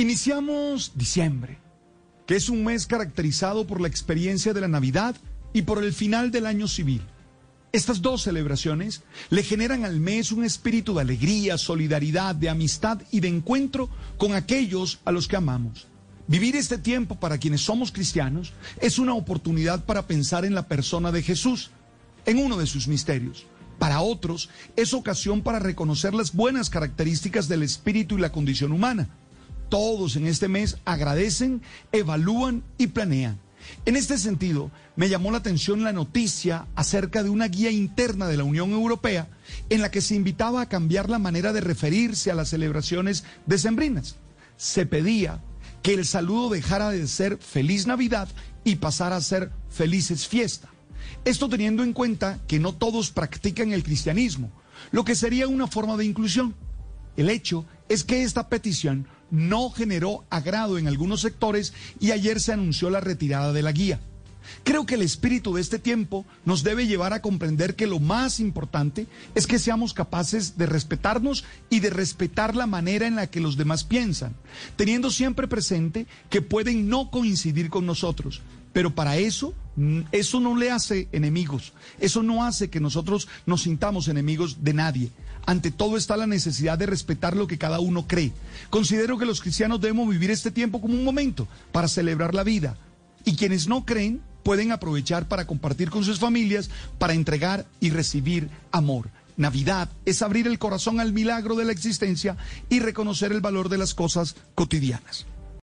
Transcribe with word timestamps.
Iniciamos 0.00 0.92
diciembre, 0.94 1.58
que 2.24 2.36
es 2.36 2.48
un 2.48 2.62
mes 2.62 2.86
caracterizado 2.86 3.66
por 3.66 3.80
la 3.80 3.88
experiencia 3.88 4.54
de 4.54 4.60
la 4.60 4.68
Navidad 4.68 5.16
y 5.52 5.62
por 5.62 5.82
el 5.82 5.92
final 5.92 6.30
del 6.30 6.46
año 6.46 6.68
civil. 6.68 7.02
Estas 7.72 8.00
dos 8.00 8.22
celebraciones 8.22 9.02
le 9.28 9.42
generan 9.42 9.84
al 9.84 9.98
mes 9.98 10.30
un 10.30 10.44
espíritu 10.44 10.94
de 10.94 11.00
alegría, 11.00 11.58
solidaridad, 11.58 12.36
de 12.36 12.48
amistad 12.48 13.02
y 13.10 13.18
de 13.18 13.26
encuentro 13.26 13.90
con 14.18 14.34
aquellos 14.34 15.00
a 15.04 15.10
los 15.10 15.26
que 15.26 15.34
amamos. 15.34 15.88
Vivir 16.28 16.54
este 16.54 16.78
tiempo 16.78 17.16
para 17.18 17.38
quienes 17.38 17.62
somos 17.62 17.90
cristianos 17.90 18.52
es 18.80 19.00
una 19.00 19.14
oportunidad 19.14 19.84
para 19.84 20.06
pensar 20.06 20.44
en 20.44 20.54
la 20.54 20.68
persona 20.68 21.10
de 21.10 21.24
Jesús, 21.24 21.72
en 22.24 22.38
uno 22.38 22.56
de 22.56 22.66
sus 22.66 22.86
misterios. 22.86 23.46
Para 23.80 24.00
otros 24.00 24.48
es 24.76 24.94
ocasión 24.94 25.42
para 25.42 25.58
reconocer 25.58 26.14
las 26.14 26.34
buenas 26.34 26.70
características 26.70 27.48
del 27.48 27.64
espíritu 27.64 28.16
y 28.16 28.20
la 28.20 28.30
condición 28.30 28.70
humana 28.70 29.08
todos 29.68 30.16
en 30.16 30.26
este 30.26 30.48
mes 30.48 30.78
agradecen, 30.84 31.62
evalúan 31.92 32.62
y 32.78 32.88
planean. 32.88 33.38
En 33.84 33.96
este 33.96 34.18
sentido, 34.18 34.70
me 34.96 35.08
llamó 35.08 35.30
la 35.30 35.38
atención 35.38 35.84
la 35.84 35.92
noticia 35.92 36.66
acerca 36.74 37.22
de 37.22 37.30
una 37.30 37.48
guía 37.48 37.70
interna 37.70 38.26
de 38.26 38.36
la 38.36 38.44
Unión 38.44 38.70
Europea 38.70 39.28
en 39.68 39.82
la 39.82 39.90
que 39.90 40.00
se 40.00 40.14
invitaba 40.14 40.62
a 40.62 40.68
cambiar 40.68 41.08
la 41.10 41.18
manera 41.18 41.52
de 41.52 41.60
referirse 41.60 42.30
a 42.30 42.34
las 42.34 42.48
celebraciones 42.50 43.24
decembrinas. 43.46 44.16
Se 44.56 44.86
pedía 44.86 45.40
que 45.82 45.94
el 45.94 46.04
saludo 46.06 46.50
dejara 46.50 46.90
de 46.90 47.06
ser 47.06 47.38
feliz 47.38 47.86
Navidad 47.86 48.28
y 48.64 48.76
pasara 48.76 49.16
a 49.16 49.20
ser 49.20 49.50
felices 49.70 50.26
fiesta. 50.26 50.68
Esto 51.24 51.48
teniendo 51.48 51.82
en 51.82 51.92
cuenta 51.92 52.38
que 52.46 52.58
no 52.58 52.74
todos 52.74 53.10
practican 53.10 53.72
el 53.72 53.82
cristianismo, 53.82 54.50
lo 54.90 55.04
que 55.04 55.14
sería 55.14 55.48
una 55.48 55.66
forma 55.66 55.96
de 55.96 56.04
inclusión. 56.04 56.54
El 57.16 57.30
hecho 57.30 57.64
es 57.88 58.04
que 58.04 58.22
esta 58.22 58.48
petición 58.48 59.06
no 59.30 59.70
generó 59.70 60.24
agrado 60.30 60.78
en 60.78 60.88
algunos 60.88 61.20
sectores 61.20 61.72
y 62.00 62.12
ayer 62.12 62.40
se 62.40 62.52
anunció 62.52 62.90
la 62.90 63.00
retirada 63.00 63.52
de 63.52 63.62
la 63.62 63.72
guía. 63.72 64.00
Creo 64.64 64.86
que 64.86 64.94
el 64.94 65.02
espíritu 65.02 65.54
de 65.54 65.60
este 65.60 65.78
tiempo 65.78 66.24
nos 66.44 66.62
debe 66.62 66.86
llevar 66.86 67.12
a 67.12 67.22
comprender 67.22 67.74
que 67.74 67.86
lo 67.86 68.00
más 68.00 68.40
importante 68.40 69.06
es 69.34 69.46
que 69.46 69.58
seamos 69.58 69.94
capaces 69.94 70.58
de 70.58 70.66
respetarnos 70.66 71.44
y 71.70 71.80
de 71.80 71.90
respetar 71.90 72.56
la 72.56 72.66
manera 72.66 73.06
en 73.06 73.16
la 73.16 73.28
que 73.28 73.40
los 73.40 73.56
demás 73.56 73.84
piensan, 73.84 74.34
teniendo 74.76 75.10
siempre 75.10 75.48
presente 75.48 76.06
que 76.30 76.42
pueden 76.42 76.88
no 76.88 77.10
coincidir 77.10 77.70
con 77.70 77.86
nosotros, 77.86 78.42
pero 78.72 78.94
para 78.94 79.16
eso, 79.16 79.54
eso 80.12 80.40
no 80.40 80.56
le 80.56 80.70
hace 80.70 81.08
enemigos, 81.12 81.72
eso 81.98 82.22
no 82.22 82.44
hace 82.44 82.70
que 82.70 82.80
nosotros 82.80 83.28
nos 83.46 83.62
sintamos 83.62 84.08
enemigos 84.08 84.62
de 84.62 84.74
nadie. 84.74 85.10
Ante 85.46 85.70
todo 85.70 85.96
está 85.96 86.16
la 86.16 86.26
necesidad 86.26 86.76
de 86.76 86.86
respetar 86.86 87.34
lo 87.34 87.46
que 87.46 87.56
cada 87.56 87.80
uno 87.80 88.06
cree. 88.06 88.32
Considero 88.68 89.16
que 89.16 89.24
los 89.24 89.40
cristianos 89.40 89.80
debemos 89.80 90.08
vivir 90.08 90.30
este 90.30 90.50
tiempo 90.50 90.80
como 90.80 90.94
un 90.94 91.04
momento 91.04 91.48
para 91.72 91.88
celebrar 91.88 92.34
la 92.34 92.44
vida. 92.44 92.76
Y 93.24 93.34
quienes 93.34 93.66
no 93.66 93.86
creen 93.86 94.20
pueden 94.48 94.72
aprovechar 94.72 95.28
para 95.28 95.46
compartir 95.46 95.90
con 95.90 96.04
sus 96.04 96.20
familias, 96.20 96.70
para 96.96 97.12
entregar 97.12 97.66
y 97.80 97.90
recibir 97.90 98.48
amor. 98.72 99.10
Navidad 99.36 99.90
es 100.06 100.22
abrir 100.22 100.46
el 100.46 100.58
corazón 100.58 101.00
al 101.00 101.12
milagro 101.12 101.54
de 101.54 101.66
la 101.66 101.72
existencia 101.72 102.34
y 102.70 102.80
reconocer 102.80 103.30
el 103.30 103.42
valor 103.42 103.68
de 103.68 103.76
las 103.76 103.92
cosas 103.92 104.36
cotidianas. 104.54 105.26